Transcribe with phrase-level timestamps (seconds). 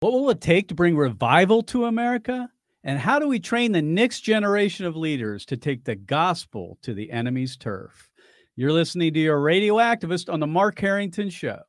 [0.00, 2.50] What will it take to bring revival to America?
[2.82, 6.94] And how do we train the next generation of leaders to take the gospel to
[6.94, 8.10] the enemy's turf?
[8.56, 11.60] You're listening to your radio activist on the Mark Harrington Show.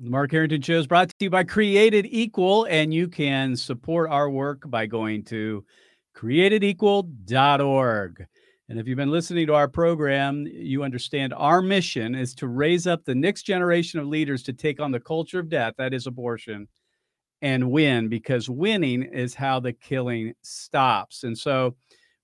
[0.00, 4.08] The Mark Harrington Show is brought to you by Created Equal, and you can support
[4.10, 5.64] our work by going to
[6.18, 8.26] createdequal.org.
[8.68, 12.86] And if you've been listening to our program, you understand our mission is to raise
[12.86, 16.06] up the next generation of leaders to take on the culture of death, that is
[16.06, 16.68] abortion,
[17.40, 21.22] and win, because winning is how the killing stops.
[21.22, 21.76] And so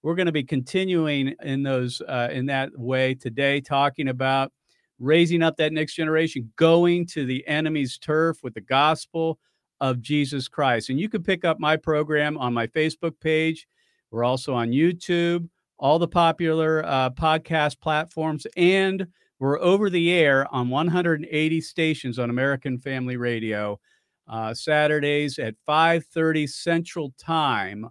[0.02, 4.52] we're going to be continuing in those uh, in that way today, talking about
[4.98, 9.38] raising up that next generation, going to the enemy's turf with the gospel
[9.80, 10.90] of Jesus Christ.
[10.90, 13.68] And you can pick up my program on my Facebook page.
[14.14, 19.08] We're also on YouTube, all the popular uh, podcast platforms, and
[19.40, 23.80] we're over the air on 180 stations on American Family Radio.
[24.28, 27.90] Uh, Saturdays at 5:30 Central Time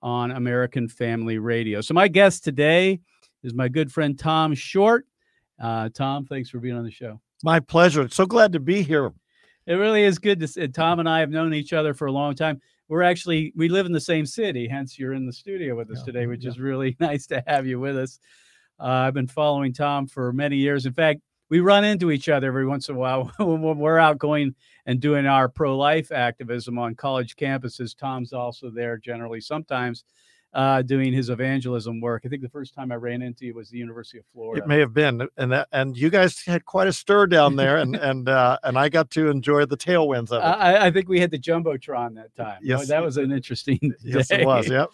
[0.00, 1.80] on American Family Radio.
[1.80, 3.00] So my guest today
[3.42, 5.08] is my good friend Tom Short.
[5.60, 7.20] Uh, Tom, thanks for being on the show.
[7.42, 8.08] My pleasure.
[8.08, 9.12] So glad to be here.
[9.66, 10.68] It really is good to see.
[10.68, 12.60] Tom and I have known each other for a long time.
[12.88, 15.98] We're actually we live in the same city, hence you're in the studio with us
[16.00, 16.50] Yeah, today, which yeah.
[16.50, 18.18] is really nice to have you with us.
[18.78, 20.84] Uh, I've been following Tom for many years.
[20.84, 24.18] In fact, we run into each other every once in a while when we're out
[24.18, 24.54] going
[24.86, 27.96] and doing our pro-life activism on college campuses.
[27.96, 30.04] Tom's also there generally, sometimes
[30.54, 32.22] uh, doing his evangelism work.
[32.24, 34.62] I think the first time I ran into you was the University of Florida.
[34.62, 37.78] It may have been, and that, and you guys had quite a stir down there,
[37.78, 40.46] and and uh, and I got to enjoy the tailwinds of it.
[40.46, 42.58] I, I think we had the jumbotron that time.
[42.60, 43.78] Oh, Yes, that was an interesting.
[44.04, 44.68] yes, it was.
[44.68, 44.90] Yep.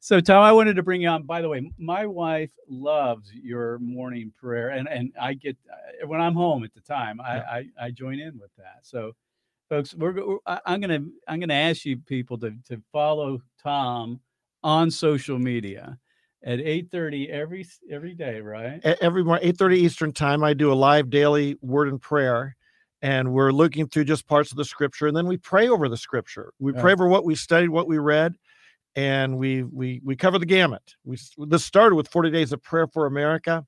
[0.00, 1.24] So, Tom, I wanted to bring you on.
[1.24, 6.22] By the way, my wife loves your morning prayer, and and I get uh, when
[6.22, 7.42] I'm home at the time, I Yeah.
[7.50, 8.78] I, I join in with that.
[8.82, 9.12] So,
[9.68, 14.18] folks, we're I'm gonna I'm gonna ask you people to to follow Tom
[14.62, 15.98] on social media
[16.44, 18.80] at 8:30 every every day, right?
[19.00, 22.56] Every morning, eight thirty Eastern time, I do a live daily word and prayer,
[23.00, 25.96] and we're looking through just parts of the scripture, and then we pray over the
[25.96, 26.52] scripture.
[26.58, 28.34] We pray over what we studied, what we read,
[28.96, 30.94] and we we we cover the gamut.
[31.04, 33.64] We this started with forty days of prayer for America,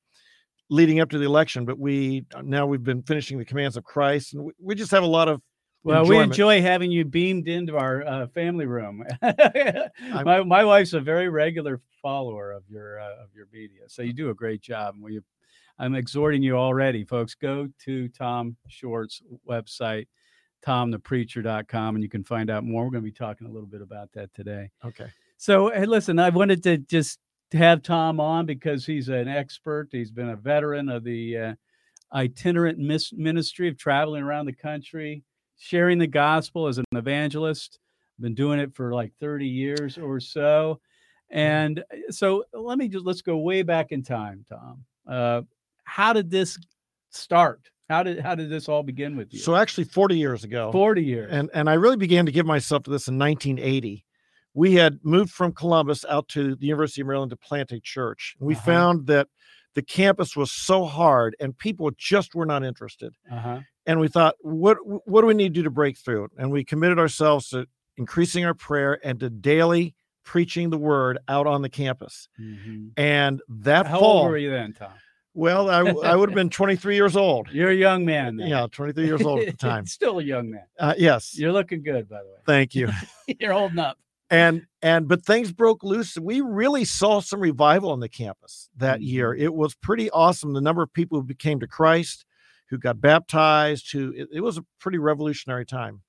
[0.69, 3.85] leading up to the election, but we uh, now we've been finishing the commands of
[3.85, 5.41] Christ, and we, we just have a lot of
[5.85, 9.05] Well, we enjoy having you beamed into our uh, family room.
[9.23, 14.15] my my wife's a very regular follower of your uh, of your media, so you
[14.15, 14.95] do a great job.
[14.95, 15.21] And we,
[15.79, 17.35] I'm exhorting you already, folks.
[17.35, 20.07] Go to Tom Short's website,
[20.65, 22.85] tomthepreacher.com, and you can find out more.
[22.85, 24.71] We're going to be talking a little bit about that today.
[24.85, 25.07] Okay.
[25.37, 27.19] So, hey, listen, I wanted to just
[27.53, 29.89] have Tom on because he's an expert.
[29.93, 31.55] He's been a veteran of the uh,
[32.15, 35.23] itinerant mis- ministry of traveling around the country,
[35.59, 37.79] sharing the gospel as an evangelist.
[38.19, 40.81] I've been doing it for like 30 years or so.
[41.31, 44.85] And uh, so let me just let's go way back in time, Tom.
[45.09, 45.43] Uh,
[45.85, 46.59] how did this
[47.11, 47.61] start?
[47.89, 49.41] How did how did this all begin with you?
[49.41, 51.29] So actually, 40 years ago, 40 years.
[51.33, 54.05] and and I really began to give myself to this in 1980.
[54.55, 58.37] We had moved from Columbus out to the University of Maryland to plant a church.
[58.39, 58.65] We Uh-huh.
[58.65, 59.29] found that
[59.75, 63.13] the campus was so hard and people just were not interested.
[63.31, 63.61] uh-huh.
[63.87, 64.79] And we thought, what
[65.09, 66.29] what do we need to do to break through?
[66.39, 71.47] And we committed ourselves to increasing our prayer and to daily preaching the word out
[71.47, 72.29] on the campus.
[72.41, 72.93] Mhm.
[72.97, 74.93] And that How fall, old were you then, Tom?
[75.35, 75.83] well, I
[76.17, 77.49] would have been 23 years old.
[77.53, 78.37] You're a young man.
[78.37, 78.49] Then.
[78.49, 79.85] Yeah, 23 years old at the time.
[79.99, 80.65] Still a young man.
[80.79, 82.37] Uh, yes, You're looking good, by the way.
[82.47, 82.89] thank you.
[83.39, 83.99] You're holding up.
[84.31, 89.03] and and but things broke loose we really saw some revival on the campus that
[89.03, 92.25] year it was pretty awesome the number of people who became to christ
[92.71, 96.03] who got baptized who it, it was a pretty revolutionary time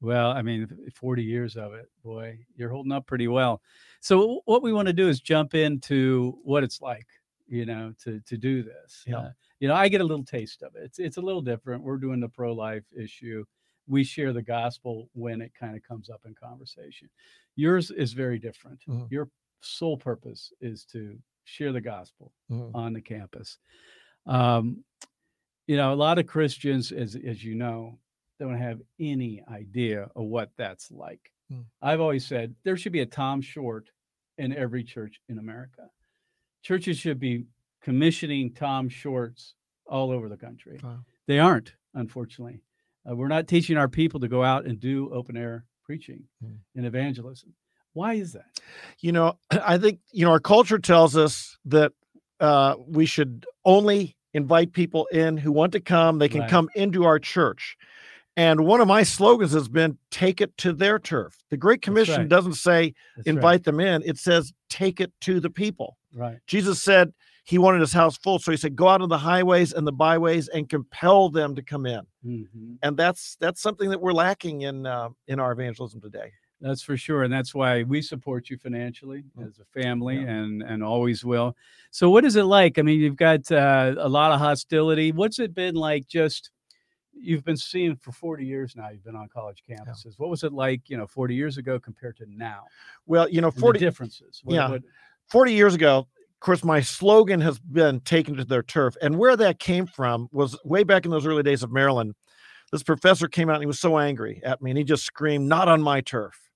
[0.00, 3.60] Well, I mean, 40 years of it, boy, you're holding up pretty well.
[4.00, 7.06] So what we want to do is jump into what it's like,
[7.46, 9.04] you know, to to do this.
[9.06, 9.18] Yeah.
[9.18, 9.30] Uh,
[9.60, 10.84] you know, I get a little taste of it.
[10.84, 11.82] It's it's a little different.
[11.84, 13.44] We're doing the pro life issue.
[13.86, 17.10] We share the gospel when it kind of comes up in conversation.
[17.56, 18.80] Yours is very different.
[18.88, 19.10] Mhm.
[19.10, 19.28] Your
[19.60, 22.70] sole purpose is to share the gospel Mhm.
[22.74, 23.58] on the campus.
[24.26, 24.84] Um,
[25.70, 27.98] you know, a lot of Christians, as as you know,
[28.40, 31.30] don't have any idea of what that's like.
[31.52, 31.64] Mm.
[31.80, 33.88] I've always said there should be a Tom Short
[34.36, 35.82] in every church in America.
[36.62, 37.44] Churches should be
[37.82, 39.54] commissioning Tom Shorts
[39.86, 40.80] all over the country.
[40.82, 41.04] Wow.
[41.28, 42.62] They aren't, unfortunately.
[43.08, 46.58] Uh, we're not teaching our people to go out and do open air preaching Mm.
[46.74, 47.54] and evangelism.
[47.92, 48.58] Why is that?
[49.00, 49.38] You know,
[49.74, 51.92] I think you know our culture tells us that
[52.40, 56.18] uh, we should only invite people in who want to come.
[56.18, 56.50] They can Right.
[56.50, 57.76] come into our church.
[58.36, 61.36] And one of my slogans has been take it to their turf.
[61.50, 62.28] The Great Commission right.
[62.28, 63.34] doesn't say That's right.
[63.34, 65.96] invite them in, it says take it to the people.
[66.14, 66.38] Right.
[66.46, 67.12] Jesus said
[67.44, 68.38] he wanted his house full.
[68.38, 71.62] So he said, go out on the highways and the byways and compel them to
[71.62, 72.02] come in.
[72.24, 72.78] Mhm.
[72.82, 76.30] And that's that's something that we're lacking in uh, in our evangelism today.
[76.60, 79.46] That's for sure, and that's why we support you financially Mm.
[79.48, 80.28] as a family, Yeah.
[80.28, 81.56] and and always will.
[81.90, 82.78] So, what is it like?
[82.78, 85.10] I mean, you've got uh, a lot of hostility.
[85.12, 86.06] What's it been like?
[86.06, 86.50] Just
[87.12, 88.90] you've been seeing for forty years now.
[88.90, 90.18] You've been on college campuses.
[90.18, 92.64] What was it like, you know, forty years ago compared to now?
[93.06, 94.40] Well, you know, And the 40, differences.
[94.44, 94.68] What- yeah.
[94.70, 94.82] what-
[95.28, 98.96] 40 years ago, of course, my slogan has been taken to their turf.
[99.00, 102.14] And where that came from was way back in those early days of Maryland.
[102.72, 105.48] This professor came out and he was so angry at me and he just screamed,
[105.48, 106.49] Not on my turf.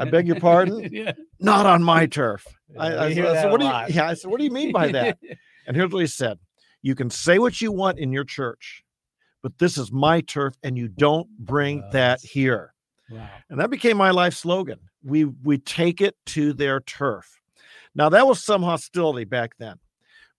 [0.00, 0.88] I beg your pardon?
[0.92, 1.12] yeah.
[1.40, 2.46] Not on my turf.
[2.78, 4.50] I, Yeah, I, said, I said, what do you, yeah, I said, what do you
[4.50, 5.18] mean by that?
[5.66, 6.38] And here's what he said
[6.82, 8.82] You can say what you want in your church,
[9.42, 12.74] but this is my turf and you don't bring Wow, that here.
[13.10, 13.28] wow.
[13.50, 14.80] And that became my life slogan.
[15.02, 17.40] We we take it to their turf.
[17.94, 19.76] Now that was some hostility back then,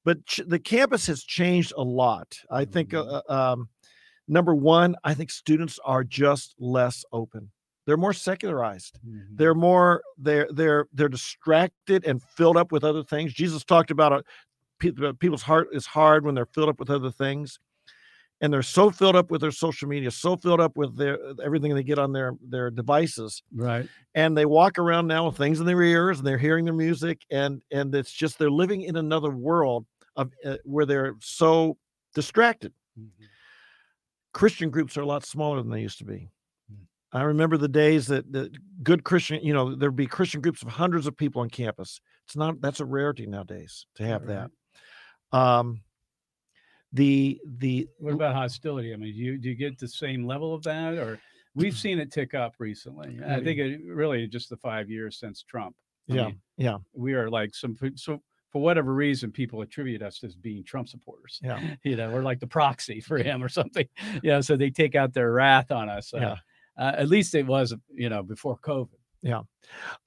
[0.03, 2.37] but ch- the campus has changed a lot.
[2.51, 3.21] I think uh, Mhm.
[3.29, 3.69] uh, um,
[4.27, 7.51] number one, I think students are just less open.
[7.85, 8.99] They're more secularized.
[9.07, 9.37] Mhm.
[9.37, 13.33] They're more they're they're they're distracted and filled up with other things.
[13.33, 14.21] Jesus talked about uh,
[14.79, 17.59] pe- uh, people's heart is hard when they're filled up with other things
[18.41, 21.73] and they're so filled up with their social media, so filled up with their everything
[21.73, 23.87] they get on their their devices, right.
[24.13, 27.21] and they walk around now with things in their ears, and they're hearing their music,
[27.31, 29.85] and and it's just they're living in another world
[30.17, 31.77] of uh, where they're so
[32.13, 32.73] distracted.
[32.99, 33.09] Mhm.
[34.33, 36.29] Christian groups are a lot smaller than they used to be.
[37.15, 38.51] I remember the days that that
[38.83, 41.99] good Christian, you know, there'd be Christian groups of hundreds of people on campus.
[42.25, 44.49] It's not that's a rarity nowadays to have Right.
[45.31, 45.37] that.
[45.37, 45.81] Um,
[46.93, 48.93] the the What about hostility?
[48.93, 51.19] I mean, do you do you get the same level of that, or
[51.53, 53.19] we've seen it tick up recently?
[53.27, 55.75] I think it really just the five years since Trump.
[56.09, 58.21] I yeah mean, yeah we are like some so
[58.51, 61.39] for whatever reason people attribute us as being Trump supporters.
[61.43, 63.87] yeah You know, we're like the proxy for him or something.
[64.23, 66.13] Yeah, so they take out their wrath on us.
[66.13, 66.35] Uh, Yeah.
[66.77, 68.89] Uh, at least it was, you know, before COVID.
[69.21, 69.41] Yeah.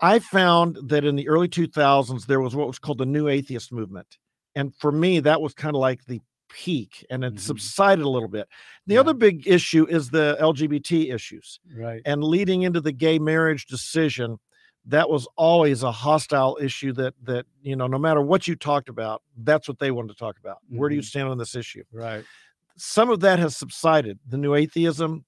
[0.01, 3.73] I found that in the early 2000s, there was what was called the New Atheist
[3.73, 4.19] Movement.
[4.55, 6.21] And for me, that was kind of like the
[6.51, 7.41] peak and it Mhm.
[7.41, 8.49] subsided a little bit.
[8.87, 9.01] The Yeah.
[9.01, 11.61] other big issue is the LGBT issues.
[11.75, 12.01] Right.
[12.05, 14.39] And leading into the gay marriage decision,
[14.87, 18.89] that was always a hostile issue that, that you know, no matter what you talked
[18.89, 20.59] about, that's what they wanted to talk about.
[20.69, 21.07] Where do you Mhm.
[21.07, 21.85] stand on this issue?
[21.93, 22.25] Right.
[22.79, 25.27] Some of that has subsided, the new atheism.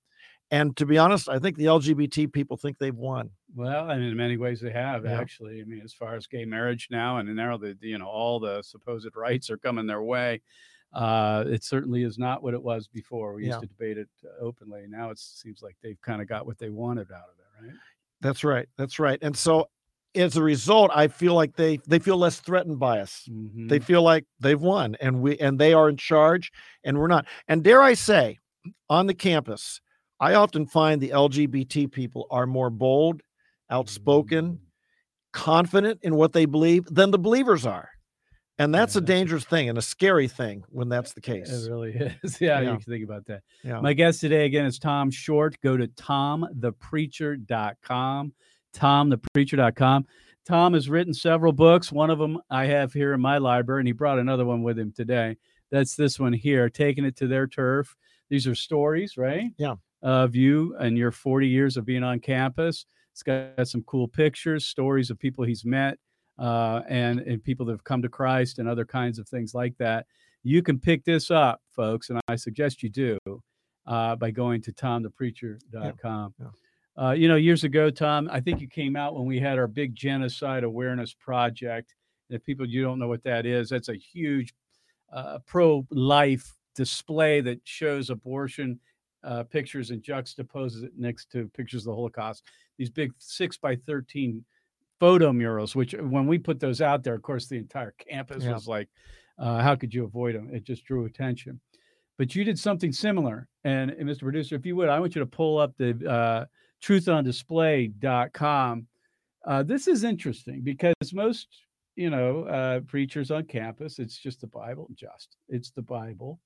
[0.52, 3.30] And to be honest, I think the LGBT people think they've won.
[3.54, 5.20] Well, and in many ways they have Yeah.
[5.20, 5.60] actually.
[5.60, 8.62] I mean, as far as gay marriage now, and now the you know all the
[8.62, 10.40] supposed rights are coming their way.
[10.92, 13.34] Uh, it certainly is not what it was before.
[13.34, 14.86] We used to debate it uh, openly.
[14.88, 17.76] Now it seems like they've kind of got what they wanted out of it, right?
[18.20, 18.68] That's right.
[18.76, 19.16] That's right.
[19.22, 19.68] And so
[20.16, 23.28] as a result, I feel like they they feel less threatened by us.
[23.30, 23.68] Mhm.
[23.68, 26.50] They feel like they've won and we and they are in charge
[26.82, 27.24] and we're not.
[27.46, 28.40] And dare I say,
[28.88, 29.80] on the campus,
[30.20, 33.22] I often find the LGBT people are more bold,
[33.70, 34.58] outspoken, Mm.
[35.32, 37.88] confident in what they believe than the believers are.
[38.58, 41.50] And that's Yeah, a that's dangerous thing and a scary thing when that's the case.
[41.50, 42.38] It really is.
[42.40, 42.72] Yeah, Yeah.
[42.72, 43.42] you can think about that.
[43.64, 43.80] Yeah.
[43.80, 45.58] My guest today again is Tom Short.
[45.62, 48.32] Go to tomthepreacher.com.
[48.74, 50.06] Tomthepreacher.com.
[50.46, 51.90] Tom has written several books.
[51.92, 54.78] One of them I have here in my library, and he brought another one with
[54.78, 55.36] him today.
[55.70, 57.94] That's this one here, Taking It to Their Turf.
[58.28, 59.50] These are stories, right?
[59.58, 59.76] Yeah.
[60.02, 62.86] Of you and your 40 years of being on campus.
[63.12, 65.98] It's got some cool pictures, stories of people he's met,
[66.38, 69.76] uh, and, and people that have come to Christ and other kinds of things like
[69.78, 70.06] that.
[70.42, 73.18] You can pick this up, folks, and I suggest you do
[73.86, 76.34] uh, by going to tomthepreacher.com.
[76.40, 76.46] yeah.
[76.96, 79.66] Uh, you know, years ago, Tom, I think you came out when we had our
[79.66, 81.94] big genocide awareness project.
[82.28, 84.52] And if people you don't know what that is, that's a huge
[85.12, 88.80] uh, pro-life display that shows abortion
[89.24, 92.44] uh, pictures and juxtaposes it next to pictures of the Holocaust.
[92.78, 94.44] These big six by thirteen
[94.98, 98.52] photo murals, which when we put those out there, of course, the entire campus Yeah.
[98.54, 98.88] was like,
[99.38, 101.60] uh, "How could you avoid them?" It just drew attention.
[102.18, 104.20] But you did something similar, and, and Mr.
[104.20, 106.44] Producer, if you would, I want you to pull up the uh,
[106.82, 108.86] truthondisplay.com.
[109.46, 111.48] Uh, this is interesting because most,
[111.96, 116.38] you know, uh, preachers on campus, it's just the Bible, just it's the Bible,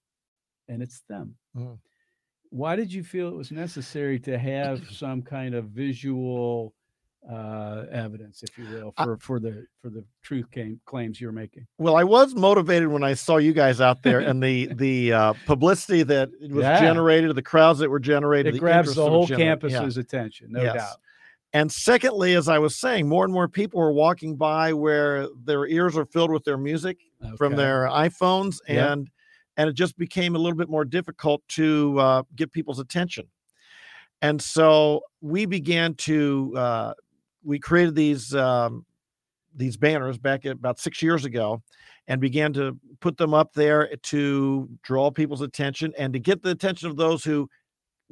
[0.69, 1.35] and it's them.
[1.57, 1.79] Mhm.
[2.55, 6.73] Why did you feel it was necessary to have some kind of visual
[7.29, 11.33] uh, evidence, if you will, I- for for the for the truth claim, claims you're
[11.33, 11.67] making.
[11.79, 15.33] Well, I was motivated when I saw you guys out there and the the uh,
[15.47, 16.79] publicity that was Yeah.
[16.81, 19.71] generated, the crowds that were generated, It the grabs the whole generated.
[19.73, 19.79] Yeah.
[19.79, 20.75] campus's attention, no Yes.
[20.77, 20.97] doubt.
[21.55, 25.67] And secondly, as I was saying, more and more people were walking by where their
[25.67, 26.99] ears are filled with their music
[27.39, 28.93] from their iPhones, Yeah.
[28.93, 29.09] and
[29.57, 33.27] and it just became a little bit more difficult to uh, get people's attention.
[34.23, 36.95] And so we began to uh,
[37.45, 38.85] we created these um,
[39.55, 41.63] these banners back about six years ago,
[42.09, 46.51] and began to put them up there to draw people's attention and to get the
[46.51, 47.49] attention of those who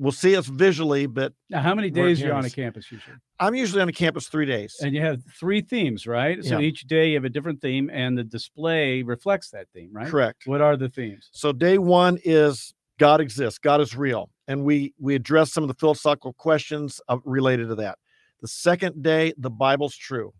[0.02, 1.06] will see us visually.
[1.06, 2.90] But Now, how many days are you on a campus.
[2.90, 3.16] usually?
[3.38, 4.76] I'm usually on a campus three days.
[4.82, 6.44] And you have three themes, right?
[6.44, 6.66] So Yeah.
[6.66, 10.08] each day you have a different theme, and the display reflects that theme, right?
[10.08, 10.42] Correct.
[10.46, 11.28] What are the themes?
[11.32, 15.68] So day one is God exists, God is real, and we we address some of
[15.68, 17.98] the philosophical questions uh, related to that.
[18.40, 20.32] The second day, the Bible's true,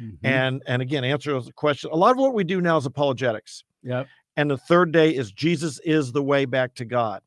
[0.00, 0.16] Mhm.
[0.22, 1.92] and and again answer those questions.
[1.92, 4.08] A lot of what we do now is apologetics, Yep.
[4.36, 7.22] and the third day is Jesus is the way back to God.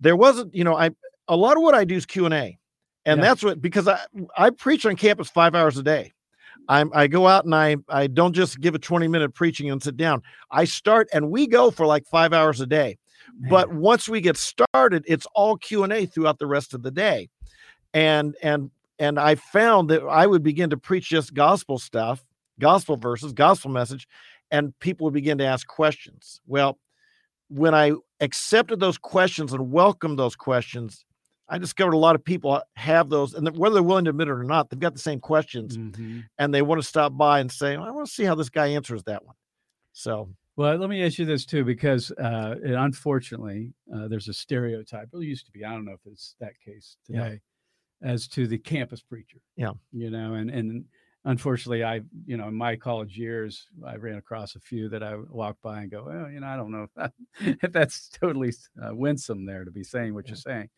[0.00, 0.90] There wasn't, you know, I
[1.28, 2.58] a lot of what I do is Q and A,
[3.04, 4.00] and that's what because I
[4.36, 6.12] I preach on campus five hours a day.
[6.68, 9.82] I'm, I go out and I I don't just give a 20 minute preaching and
[9.82, 10.22] sit down.
[10.50, 12.98] I start and we go for like five hours a day.
[13.48, 17.28] But once we get started it's all q&a throughout the rest of the day.
[17.94, 22.24] And and and i found that i would begin to preach just gospel stuff
[22.58, 24.06] gospel verses gospel message
[24.50, 26.40] and people would begin to ask questions.
[26.46, 26.78] Well
[27.48, 31.04] when i accepted those questions and welcomed those questions
[31.48, 34.32] i discovered a lot of people have those and whether they're willing to admit it
[34.32, 36.24] or not they've got the same questions Mhm.
[36.38, 38.68] and they want to stop by and say i want to see how this guy
[38.68, 39.36] answers that one
[39.92, 45.08] so Well, let me ask you this too, because uh, unfortunately, uh, there's a stereotype.
[45.10, 45.64] Well, it used to be.
[45.64, 47.24] I don't know if it's that case Yeah.
[47.24, 47.40] today,
[48.02, 49.38] as to the campus preacher.
[49.56, 49.72] Yeah.
[49.92, 50.84] You know, and and
[51.24, 55.16] unfortunately, I you know in my college years, I ran across a few that I
[55.16, 57.12] walked by and go, well, you know, I don't know if, that,
[57.64, 60.30] if that's totally uh, winsome there to be saying what Yeah.
[60.32, 60.68] you're saying.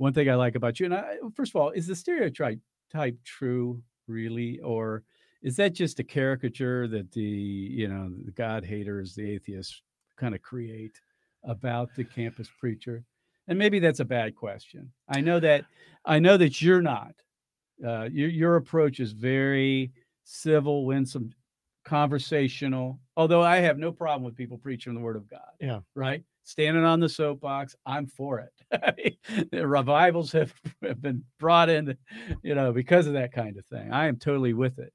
[0.00, 2.58] One thing I like about you, and I, first of all, is the stereotype
[2.90, 5.02] type true really, or
[5.42, 9.82] is that just a caricature that the you know the god haters the atheists
[10.16, 10.98] kind of create
[11.44, 13.04] about the campus preacher?
[13.46, 14.90] And maybe that's a bad question.
[15.10, 15.66] I know that
[16.06, 17.12] i know that you're not.
[17.86, 19.92] Uh, your, your approach is very
[20.24, 21.30] civil winsome
[21.84, 25.80] conversational although i have no problem with people preaching the word of god Yeah.
[25.94, 26.22] right?
[26.44, 29.18] Standing on the soapbox i'm for it.
[29.52, 31.96] The revivals have, have been brought in
[32.42, 33.92] you know because of that kind of thing.
[33.92, 34.92] I am totally with it.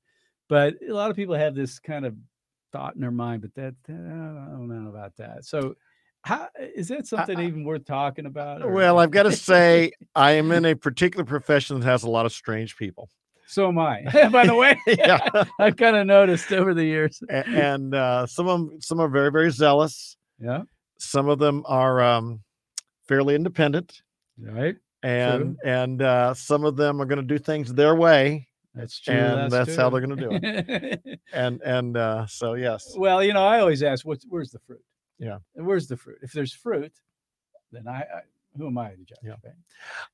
[0.50, 2.15] But a lot of people have this kind of
[2.74, 5.46] thought in their mind but that, that i don't know about that.
[5.46, 5.75] So
[6.24, 10.32] how is that something even worth talking about or- Well, I've got to say, I
[10.32, 13.10] am in a particular profession that has a lot of strange people.
[13.48, 14.02] So am i.
[14.32, 17.22] By the way Yeah, i've kind of noticed over the years.
[17.30, 20.18] A- and uh, some of them, some are very, very zealous.
[20.40, 20.64] yeah.
[20.98, 22.42] Some of them are um,
[23.08, 24.02] fairly independent,
[24.40, 24.75] right.
[25.04, 29.14] And and uh, some of them are going to do things their way, that's true
[29.14, 31.20] And that's how they're gonna do it.
[31.34, 34.82] and and uh, so yes, well you know i always ask what's where's the fruit?
[35.20, 35.38] Yeah.
[35.56, 36.18] and where's the fruit?
[36.24, 36.92] If there's fruit
[37.72, 38.22] then i, I
[38.58, 39.32] who am i to judge Yeah.
[39.44, 39.54] right?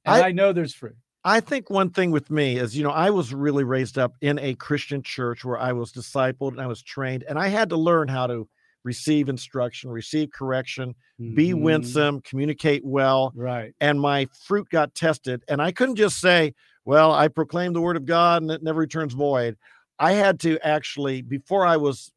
[0.06, 2.90] and I- I know there's fruit I think one thing with me is, you know,
[2.92, 6.68] I was really raised up in a Christian church where I was discipled and I
[6.68, 8.48] was trained, and I had to learn how to
[8.84, 10.96] receive instruction, receive correction,
[11.36, 11.62] be Mhm.
[11.62, 13.32] winsome, communicate well.
[13.36, 17.82] right and my fruit got tested and i couldn't just say well i proclaim the
[17.82, 19.56] word of god and it never returns void
[20.00, 22.12] i had to actually before i was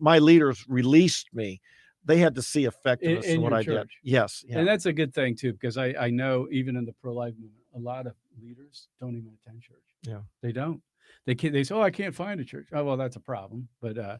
[0.00, 1.60] my leaders released me
[2.04, 4.58] they had to see effectiveness in, in what your i did yes yeah.
[4.60, 7.34] And that's a good thing too, because I, I know even in the pro life
[7.34, 9.84] movement, a lot of leaders don't even attend church.
[10.02, 10.20] Yeah.
[10.42, 10.82] They don't.
[11.24, 12.68] They can't, they say, Oh, I can't find a church.
[12.72, 13.68] Oh, well, that's a problem.
[13.80, 14.18] But uh,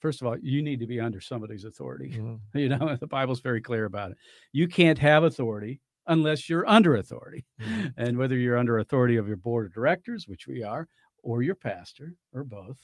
[0.00, 2.10] first of all, you need to be under somebody's authority.
[2.16, 2.40] Mhm.
[2.54, 4.18] You know, the Bible's very clear about it.
[4.52, 7.44] You can't have authority unless you're under authority.
[7.60, 7.94] Mhm.
[7.96, 10.88] And whether you're under authority of your board of directors, which we are,
[11.22, 12.78] or your pastor, or both,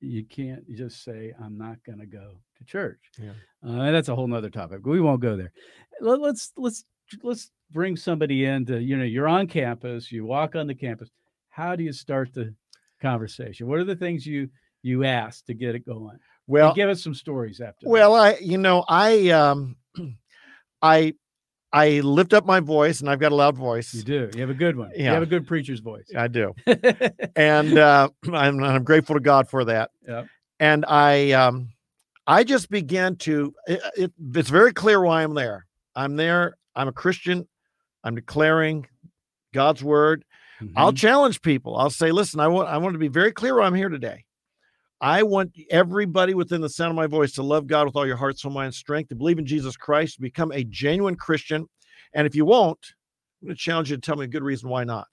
[0.00, 3.00] you can't just say, I'm not going to go to church.
[3.18, 3.32] Yeah.
[3.66, 4.84] Uh, that's a whole nother topic.
[4.86, 5.52] We won't go there.
[6.00, 6.84] Let, let's let's
[7.22, 11.10] let's bring somebody into, you know, you're on campus, you walk on the campus.
[11.50, 12.54] How do you start the
[13.00, 13.66] conversation?
[13.66, 14.48] What are the things you
[14.82, 16.10] you ask to get it going?
[16.12, 17.84] And well give us some stories after.
[17.84, 17.90] that.
[17.90, 19.76] well i you know i um
[20.82, 21.14] i
[21.72, 24.28] i lift up my voice and i've got a loud voice you do.
[24.34, 24.90] You have a good one.
[24.96, 26.10] You have a good preacher's voice.
[26.16, 26.52] i do
[27.36, 30.26] and uh I'm, I'm grateful to god for that Yep.
[30.58, 31.68] and i um
[32.26, 36.88] i just began to it, it, it's very clear why i'm there i'm there i'm
[36.88, 37.46] a christian
[38.04, 38.86] i'm declaring
[39.52, 40.24] god's word
[40.76, 40.98] I'll Mhm.
[40.98, 41.74] challenge people.
[41.74, 44.26] I'll say, listen, I want I want to be very clear why I'm here today.
[45.00, 48.16] I want everybody within the sound of my voice to love God with all your
[48.18, 51.66] heart, soul, mind, and strength, to believe in Jesus Christ, to become a genuine Christian.
[52.12, 52.78] And if you won't,
[53.40, 55.08] I'm going to challenge you to tell me a good reason why not.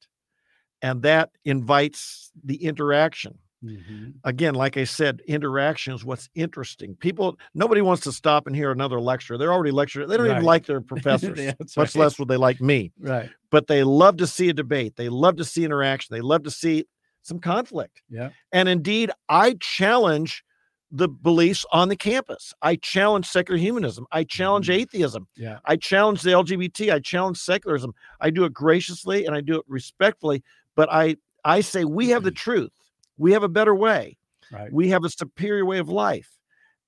[0.82, 3.38] And that invites the interaction.
[3.64, 4.14] Mhm.
[4.24, 6.96] Again, like I said, interaction is what's interesting.
[6.96, 9.38] People, nobody wants to stop and hear another lecture.
[9.38, 10.08] They're already lecturing.
[10.08, 11.96] They don't even like their professors, Yeah, much right.
[11.96, 13.30] less would they like me Right.
[13.50, 14.96] but they love to see a debate.
[14.96, 16.16] They love to see interaction.
[16.16, 16.86] They love to see
[17.24, 18.02] some conflict.
[18.10, 18.30] Yeah.
[18.52, 20.44] And indeed, I challenge
[20.92, 22.54] the beliefs on the campus.
[22.62, 24.06] I challenge secular humanism.
[24.12, 24.76] I challenge Mhm.
[24.82, 25.28] atheism.
[25.36, 25.60] Yeah.
[25.66, 26.92] I challenge the LGBT.
[26.94, 27.94] I challenge secularism.
[28.22, 30.44] I do it graciously and I do it respectfully,
[30.76, 32.72] but I I say we have the truth.
[33.18, 34.18] We have a better way.
[34.52, 34.72] Right.
[34.72, 36.30] We have a superior way of life.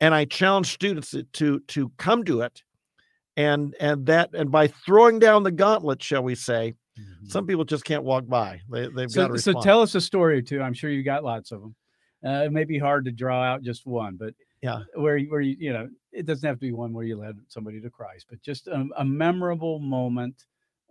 [0.01, 2.63] And I challenge students to to, come to it
[3.36, 7.29] and and that and by throwing down the gauntlet, shall we say, Mhm.
[7.29, 8.62] some people just can't walk by.
[8.69, 9.63] They, they've got So, to so respond.
[9.63, 10.62] tell us a story or two.
[10.62, 11.75] I'm sure you got lots of them.
[12.25, 14.83] Uh, it may be hard to draw out just one, but Yeah.
[14.95, 17.38] where you- where you you know it doesn't have to be one where you led
[17.50, 20.45] somebody to Christ, but just a, a memorable moment.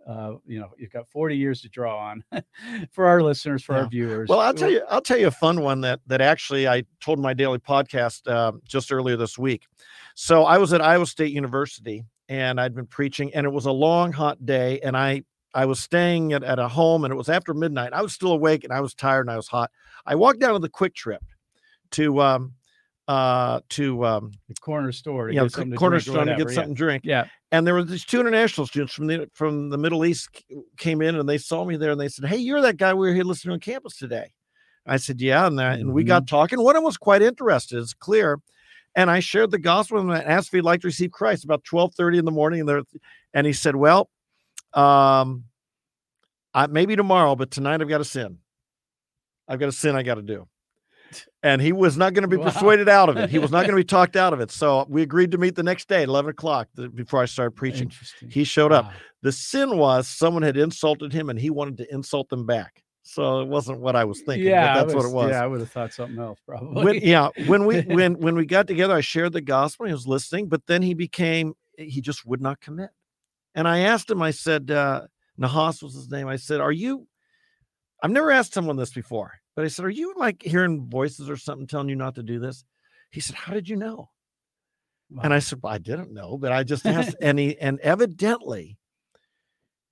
[0.07, 2.23] Uh, you know, you've got 40 years to draw on
[2.91, 3.81] for our listeners, for Yeah.
[3.81, 4.29] our viewers.
[4.29, 7.19] well, I'll tell you, I'll tell you a fun one that that actually I told
[7.19, 9.67] my daily podcast uh, just earlier this week.
[10.15, 13.71] So I was at Iowa State University and I'd been preaching, and it was a
[13.71, 17.27] long, hot day, and I I was staying at, at a home, and it was
[17.27, 17.91] after midnight.
[17.91, 19.71] I was still awake, and I was tired, and I was hot.
[20.05, 21.17] I walked down to the QuikTrip
[21.91, 22.53] to um
[23.07, 26.25] uh to um the corner store, to you know get something to corner drink store
[26.25, 26.55] to get yeah.
[26.55, 27.03] something to drink.
[27.03, 27.25] Yeah.
[27.51, 30.29] And there were these two international students from the from the Middle East
[30.77, 33.07] came in and they saw me there and they said, "Hey, you're that guy we
[33.07, 34.31] were here listening on campus today."
[34.85, 36.61] I said, "Yeah," and, that, and we got talking.
[36.61, 37.79] One of them was quite interested.
[37.79, 38.39] It's clear,
[38.95, 41.95] and I shared the gospel and asked if he'd like to receive Christ about twelve
[41.95, 42.61] thirty in the morning.
[42.61, 42.81] And there,
[43.33, 44.09] and he said, "Well,
[44.73, 45.45] um,
[46.53, 48.39] I, maybe tomorrow, but tonight I've got a sin.
[49.47, 50.47] I've got a sin I got to do."
[51.43, 52.51] And he was not going to be Wow.
[52.51, 53.29] persuaded out of it.
[53.29, 54.51] He was not going to be talked out of it.
[54.51, 57.91] So we agreed to meet the next day at eleven o'clock before I started preaching.
[58.29, 58.85] He showed up.
[58.85, 58.91] Wow.
[59.21, 62.83] The sin was someone had insulted him and he wanted to insult them back.
[63.03, 64.47] So it wasn't what I was thinking.
[64.47, 65.31] yeah, that's what it was.
[65.31, 66.83] Yeah, I would have thought something else probably.
[66.83, 69.87] When, yeah, when we when when we got together, I shared the gospel.
[69.87, 72.89] He was listening, but then he became he just would not commit.
[73.55, 74.21] And I asked him.
[74.21, 75.07] I said, uh,
[75.39, 76.27] Nahas was his name.
[76.27, 77.07] I said, "Are you?"
[78.03, 81.35] I've never asked someone this before, but I said, "Are you like hearing voices or
[81.35, 82.63] something telling you not to do this?"
[83.11, 84.09] He said, "How did you know?"
[85.21, 87.17] And I said, well, I didn't know, but I just asked.
[87.21, 88.77] and he and evidently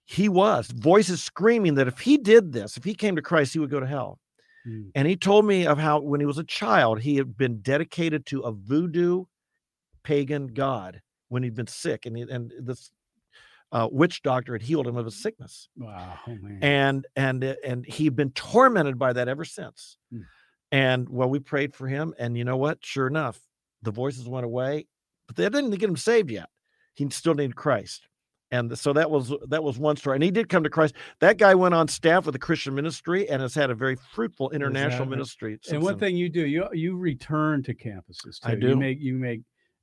[0.06, 3.60] he was voices screaming that if he did this, if he came to Christ, he
[3.60, 4.20] would go to hell.
[4.66, 4.92] Mm.
[4.96, 8.26] And he told me of how when he was a child, he had been dedicated
[8.28, 9.26] to a voodoo
[10.02, 12.90] pagan god when he'd been sick, and he, and this
[13.72, 17.86] uh, witch doctor had healed him of his sickness, Wow, oh, and and uh, and
[17.86, 19.98] he'd been tormented by that ever since.
[20.12, 20.22] Hmm.
[20.72, 22.80] And well, we prayed for him, and you know what?
[22.84, 23.40] Sure enough,
[23.82, 24.88] the voices went away,
[25.28, 26.50] but they didn't get him saved yet.
[26.96, 28.08] He still needed Christ.
[28.50, 30.16] And so that was that was one story.
[30.16, 30.96] And he did come to Christ.
[31.20, 34.52] That guy went on staff with the Christian ministry and has had a very fruitful
[34.52, 35.60] international ministry.
[35.70, 38.46] and one thing you do, you you return to campuses too.
[38.50, 38.76] I You do.
[38.78, 39.42] make you make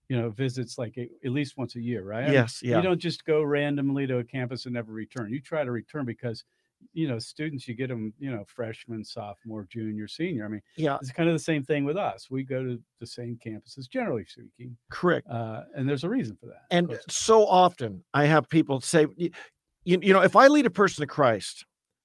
[0.08, 2.24] you know visits like a- at least once a year, right?
[2.28, 2.76] I mean, yes, yeah.
[2.76, 5.32] You don't just go randomly to a campus and never return.
[5.32, 6.44] You try to return because
[6.92, 10.44] you know students you get them you know freshman, sophomore, junior, senior.
[10.44, 12.30] I mean yeah, it's kind of the same thing with us.
[12.30, 15.26] We go to the same campuses generally speaking, correct.
[15.28, 16.62] uh, and there's a reason for that.
[16.70, 19.30] And so often I have people say, you,
[19.84, 21.64] you know, if I lead a person to Christ,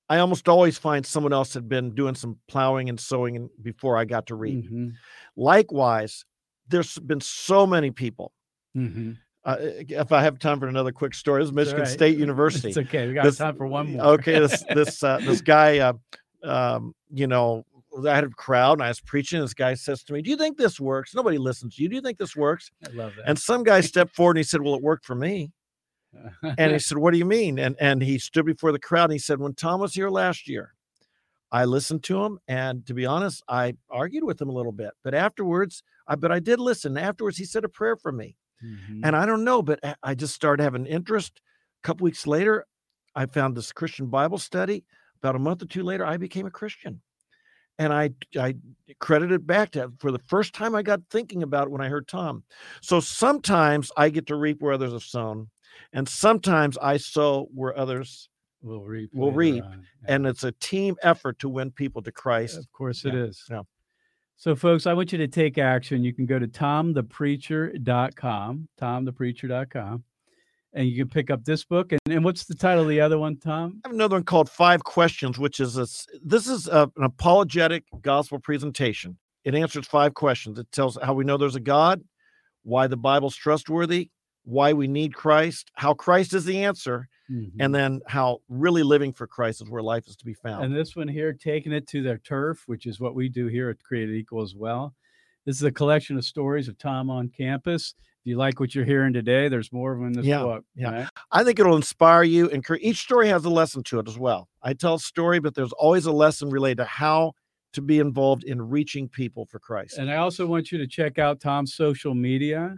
[0.09, 4.05] I almost always find someone else had been doing some plowing and sowing before I
[4.05, 4.59] got to read.
[4.63, 4.99] Mhm,
[5.35, 6.25] Likewise,
[6.69, 8.32] there's been so many people.
[8.75, 9.17] mhm.
[9.45, 11.88] Uh, if I have time for another quick story, this is Michigan right.
[11.88, 12.67] State University.
[12.69, 13.08] It's okay.
[13.08, 14.05] We got This- time for one more.
[14.15, 15.93] Okay, this this uh, this guy, uh,
[16.43, 17.65] um, you know,
[18.08, 19.39] I had a crowd and I was preaching.
[19.39, 21.89] This guy says to me, "Do you think this works?" Nobody listens to you.
[21.89, 22.69] Do you think this works?
[22.86, 23.23] I love that.
[23.27, 25.51] And some guy stepped forward and he said, "Well, it worked for me."
[26.58, 29.13] And he said, "What do you mean?" And and he stood before the crowd and
[29.13, 30.73] he said, "When Tom was here last year,
[31.51, 34.91] I listened to him, and to be honest, I argued with him a little bit.
[35.03, 36.97] But afterwards, I but I did listen.
[36.97, 39.01] Afterwards, he said a prayer for me, Mhm.
[39.03, 41.41] and I don't know, but I- just started having interest.
[41.83, 42.65] A couple weeks later,
[43.15, 44.85] I found this Christian Bible study.
[45.17, 47.01] About a month or two later, I became a Christian."
[47.77, 48.55] And I, I
[48.99, 51.88] credit it back to for the first time I got thinking about it when I
[51.89, 52.43] heard Tom.
[52.81, 55.49] So sometimes I get to reap where others have sown,
[55.93, 58.28] and sometimes I sow where others,
[58.61, 59.09] we'll reap.
[59.13, 59.85] we'll reap, on.
[60.05, 62.57] And it's a team effort to win people to Christ.
[62.57, 63.43] Of course it Yeah, is.
[63.49, 63.61] yeah.
[64.37, 66.03] So, folks, I want you to take action.
[66.03, 70.03] You can go to tomthepreacher.com, tomthepreacher.com,
[70.73, 71.91] and you can pick up this book.
[71.91, 73.81] And, and what's the title of the other one, Tom?
[73.83, 75.87] I have another one called Five Questions, which is a,
[76.23, 79.17] this is a, an apologetic gospel presentation.
[79.43, 80.59] It answers five questions.
[80.59, 82.01] It tells how we know there's a God,
[82.63, 84.09] why the Bible's trustworthy,
[84.43, 87.61] why we need Christ, how Christ is the answer, mm-hmm.
[87.61, 90.65] and then how really living for Christ is where life is to be found.
[90.65, 93.69] And this one here, taking it to their turf, which is what we do here
[93.69, 94.93] at Created Equal as well.
[95.45, 97.95] This is a collection of stories of Tom on campus.
[97.99, 100.65] If you like what you're hearing today, there's more of them in this yeah, book.
[100.75, 100.91] Yeah.
[100.91, 101.07] Right?
[101.31, 102.49] I think it'll inspire you.
[102.49, 104.49] And each story has a lesson to it as well.
[104.61, 107.33] I tell a story, but there's always a lesson related to how
[107.73, 109.97] to be involved in reaching people for Christ.
[109.97, 112.77] And I also want you to check out Tom's social media.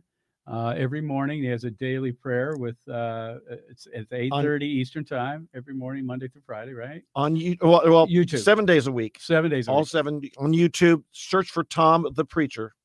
[0.51, 3.37] Uh, every morning he has a daily prayer with uh,
[3.69, 7.03] it's at eight thirty Eastern time every morning, Monday through Friday, right?
[7.15, 9.87] On you, well, well, YouTube, seven days a week, seven days, all week.
[9.87, 11.03] seven on YouTube.
[11.13, 12.75] Search for Tom the Preacher,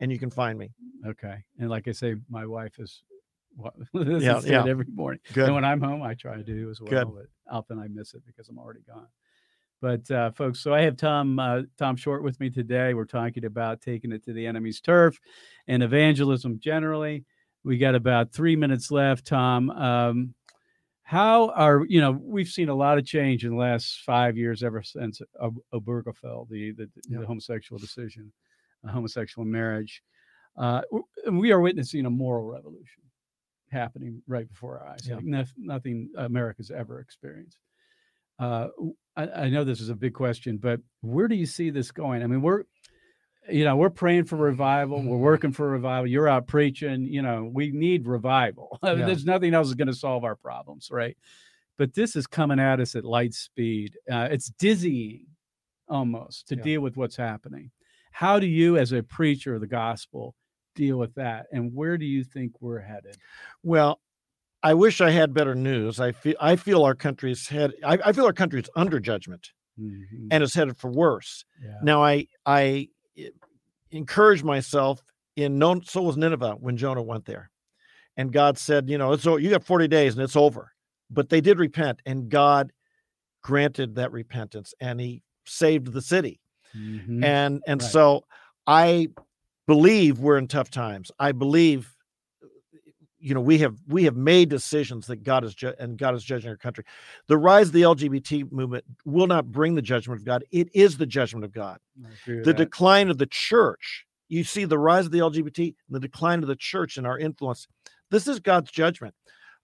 [0.00, 0.72] and you can find me.
[1.06, 3.04] Okay, and like I say, my wife is
[3.94, 4.64] yeah, yeah.
[4.66, 5.20] every morning.
[5.32, 5.44] Good.
[5.44, 6.90] And when I'm home, I try to do as well.
[6.90, 7.14] Good.
[7.14, 9.06] But often I miss it because I'm already gone.
[9.80, 12.94] But uh, folks, so I have Tom uh, Tom Short with me today.
[12.94, 15.18] We're talking about taking it to the enemy's turf
[15.68, 17.24] and evangelism generally.
[17.64, 19.70] We got about three minutes left, Tom.
[19.70, 20.34] Um,
[21.02, 24.62] how are you know we've seen a lot of change in the last five years
[24.62, 25.20] ever since
[25.72, 27.20] Obergefell, the the, yeah.
[27.20, 28.32] the homosexual decision,
[28.90, 30.02] homosexual marriage.
[30.56, 30.80] Uh,
[31.30, 33.02] we are witnessing a moral revolution
[33.70, 35.16] happening right before our eyes, yeah.
[35.16, 37.58] like nothing America's ever experienced.
[38.38, 38.68] Uh,
[39.16, 42.22] I, I know this is a big question, but where do you see this going?
[42.22, 42.64] I mean, we're
[43.48, 44.98] you know, we're praying for revival.
[44.98, 45.18] We're mm-hmm.
[45.18, 46.06] working for revival.
[46.06, 47.04] You're out preaching.
[47.04, 48.78] You know, we need revival.
[48.84, 49.06] Yeah.
[49.06, 51.16] There's nothing else is going to solve our problems, right?
[51.78, 53.96] But this is coming at us at light speed.
[54.10, 55.26] Uh, it's dizzying
[55.88, 56.62] almost to yeah.
[56.62, 57.70] deal with what's happening.
[58.12, 60.34] How do you, as a preacher of the gospel,
[60.74, 61.46] deal with that?
[61.50, 63.16] And where do you think we're headed?
[63.62, 64.00] Well,
[64.64, 66.00] I wish I had better news.
[66.00, 67.72] I feel I feel our country's head.
[67.84, 70.28] I, I feel our country's under judgment, mm-hmm.
[70.30, 71.44] and is headed for worse.
[71.62, 71.74] Yeah.
[71.82, 73.28] Now I I eh,
[73.90, 75.02] encourage myself
[75.36, 75.80] in no.
[75.84, 77.50] So was Nineveh when Jonah went there,
[78.16, 80.72] and God said, you know, so you got forty days and it's over.
[81.10, 82.72] But they did repent, and God
[83.42, 86.40] granted that repentance, and He saved the city.
[86.74, 87.22] Mm-hmm.
[87.22, 87.90] And and right.
[87.90, 88.24] so
[88.66, 89.08] I
[89.66, 91.10] believe we're in tough times.
[91.18, 91.94] I believe
[93.24, 96.22] you know we have we have made decisions that god is ju- and god is
[96.22, 96.84] judging our country
[97.26, 100.98] the rise of the lgbt movement will not bring the judgment of god it is
[100.98, 101.78] the judgment of god
[102.26, 102.56] the that.
[102.56, 106.48] decline of the church you see the rise of the lgbt and the decline of
[106.48, 107.66] the church and our influence
[108.10, 109.14] this is god's judgment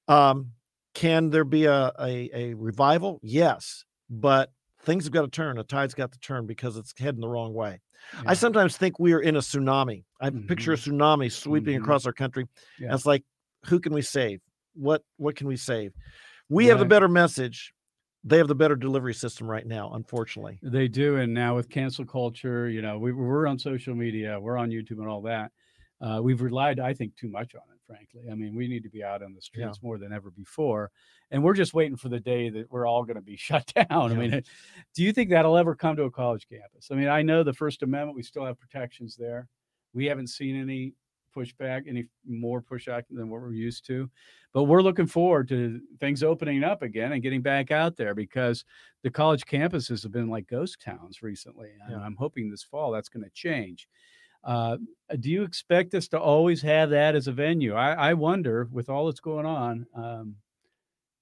[0.08, 0.50] um,
[0.94, 4.50] can there be a, a, a revival yes but
[4.82, 7.52] things have got to turn a tide's got to turn because it's heading the wrong
[7.52, 7.78] way
[8.14, 8.22] yeah.
[8.30, 10.46] i sometimes think we are in a tsunami i mm-hmm.
[10.46, 10.96] picture a mm-hmm.
[10.98, 11.84] tsunami sweeping mm-hmm.
[11.84, 12.94] across our country yeah.
[12.94, 13.22] it's like
[13.66, 14.40] who can we save?
[14.74, 15.92] What what can we save?
[16.48, 16.70] We right.
[16.70, 17.72] have the better message.
[18.22, 20.58] They have the better delivery system right now, unfortunately.
[20.62, 24.58] They do, and now with cancel culture, you know, we, we're on social media, we're
[24.58, 25.52] on YouTube, and all that.
[26.02, 27.80] Uh, we've relied, I think, too much on it.
[27.86, 29.86] Frankly, I mean, we need to be out on the streets yeah.
[29.86, 30.90] more than ever before,
[31.30, 33.86] and we're just waiting for the day that we're all going to be shut down.
[33.90, 33.98] Yeah.
[33.98, 34.42] I mean,
[34.94, 36.88] do you think that'll ever come to a college campus?
[36.90, 39.48] I mean, I know the First Amendment, we still have protections there.
[39.94, 40.92] We haven't seen any
[41.36, 44.10] pushback, any more pushback than what we're used to.
[44.52, 48.64] But we're looking forward to things opening up again and getting back out there because
[49.02, 51.70] the college campuses have been like ghost towns recently.
[51.86, 51.96] And.
[52.02, 53.88] I'm hoping this fall that's going to change.
[54.42, 54.78] Uh,
[55.20, 57.74] do you expect us to always have that as a venue?
[57.74, 60.36] I, I wonder, with all that's going on, um,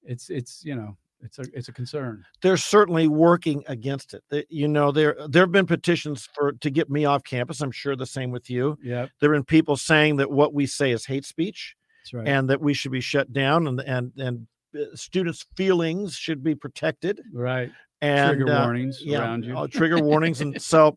[0.05, 2.25] it's it's you know it's a it's a concern.
[2.43, 4.47] They're certainly working against it.
[4.49, 7.61] you know, there there have been petitions for to get me off campus.
[7.61, 8.79] I'm sure the same with you.
[8.83, 9.07] Yeah.
[9.21, 11.75] There have been people saying that what we say is hate speech,
[12.13, 12.27] right.
[12.27, 14.47] and that we should be shut down, and and and
[14.79, 17.21] uh, students' feelings should be protected.
[17.33, 17.71] Right.
[18.01, 19.59] And trigger uh, warnings yeah, around you.
[19.59, 20.97] Uh, trigger warnings, and so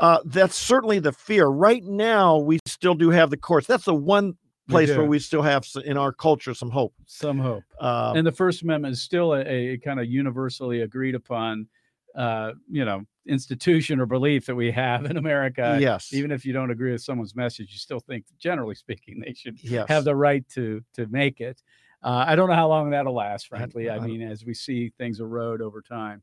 [0.00, 1.46] uh, that's certainly the fear.
[1.46, 3.66] Right now, we still do have the courts.
[3.66, 6.94] That's the one place where we still have in our culture some hope.
[7.06, 7.64] Some hope.
[7.80, 11.66] Uh, and the First Amendment is still a, a kind of universally agreed upon,
[12.14, 15.78] uh, you know, institution or belief that we have in America.
[15.80, 16.12] Yes.
[16.12, 19.62] Even if you don't agree with someone's message, you still think, generally speaking, they should
[19.62, 19.88] yes.
[19.88, 21.62] have the right to to make it.
[22.02, 23.90] Uh, I don't know how long that'll last, frankly.
[23.90, 26.22] I, I mean, as we see things erode over time.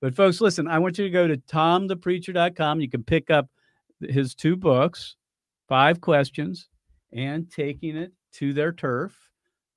[0.00, 2.80] But folks, listen, I want you to go to tomthepreacher.com.
[2.80, 3.48] You can pick up
[4.00, 5.16] his two books,
[5.68, 6.68] Five Questions
[7.12, 9.16] and taking it to their turf.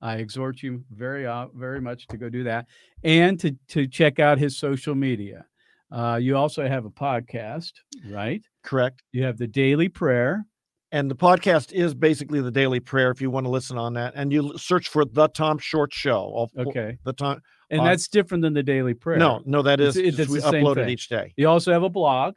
[0.02, 2.66] I exhort you very, very much to go do that
[3.02, 5.46] and to, to check out his social media.
[5.90, 7.72] Uh, you also have a podcast,
[8.08, 8.42] right?
[8.62, 9.02] Correct.
[9.12, 10.44] You have the daily prayer.
[10.92, 14.12] And the podcast is basically the daily prayer if you want to listen on that.
[14.16, 16.48] And you search for the Tom Short Show.
[16.54, 16.98] Four- Okay.
[17.04, 17.40] The Tom.
[17.70, 19.18] And that's different than the daily prayer.
[19.18, 21.32] No, no, that is It's- it's we upload it each day.
[21.36, 22.36] You also have a blog,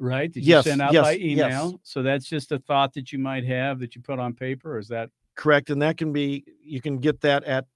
[0.00, 0.32] right?
[0.32, 1.20] That you Yes, send out yes, by yes.
[1.46, 1.80] email.
[1.84, 4.78] So that's just a thought that you might have that you put on paper, or
[4.78, 5.70] is that Correct.
[5.70, 7.66] And that can be you can get that at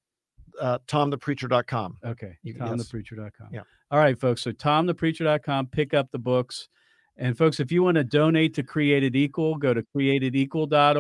[0.61, 1.99] uh, tomthepreacher.com.
[2.05, 2.37] okay?
[2.43, 2.69] You- yes.
[2.69, 3.49] TomThePreacher.com.
[3.53, 3.63] Yeah.
[3.91, 4.43] All right, folks.
[4.43, 5.69] So TomThePreacher.com.
[5.69, 6.69] Pick up the books,
[7.17, 9.83] and folks, if you want to donate to Created Equal, go to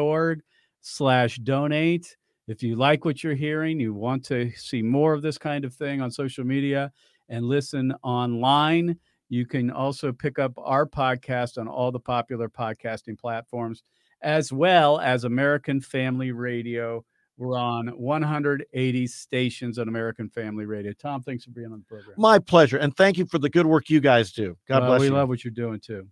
[0.03, 2.17] createdequal.org/slash donate.
[2.47, 5.75] If you like what you're hearing, you want to see more of this kind of
[5.75, 6.93] thing on social media
[7.29, 13.19] and listen online, you can also pick up our podcast on all the popular podcasting
[13.19, 13.83] platforms,
[14.23, 17.05] as well as American Family Radio.
[17.37, 20.93] We're on 180 stations on American Family Radio.
[20.93, 22.15] Tom, thanks for being on the program.
[22.17, 22.77] My pleasure.
[22.77, 24.57] And thank you for the good work you guys do.
[24.69, 25.13] God Well, bless we you.
[25.15, 26.07] love what you're doing too.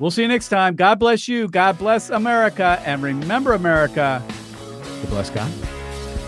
[0.00, 0.74] We'll see you next time.
[0.74, 1.46] God bless you.
[1.46, 2.82] God bless America.
[2.84, 4.20] And remember, America,
[5.02, 5.81] to bless God.